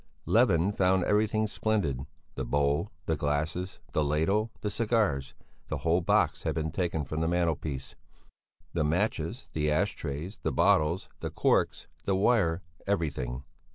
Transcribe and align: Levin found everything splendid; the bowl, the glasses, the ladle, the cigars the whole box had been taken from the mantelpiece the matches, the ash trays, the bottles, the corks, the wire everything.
Levin 0.25 0.71
found 0.71 1.03
everything 1.03 1.45
splendid; 1.45 2.07
the 2.33 2.43
bowl, 2.43 2.91
the 3.05 3.15
glasses, 3.15 3.77
the 3.91 4.03
ladle, 4.03 4.49
the 4.61 4.71
cigars 4.71 5.35
the 5.67 5.77
whole 5.77 6.01
box 6.01 6.41
had 6.41 6.55
been 6.55 6.71
taken 6.71 7.05
from 7.05 7.21
the 7.21 7.27
mantelpiece 7.27 7.95
the 8.73 8.83
matches, 8.83 9.51
the 9.53 9.69
ash 9.69 9.93
trays, 9.93 10.39
the 10.41 10.51
bottles, 10.51 11.07
the 11.19 11.29
corks, 11.29 11.87
the 12.05 12.15
wire 12.15 12.63
everything. 12.87 13.43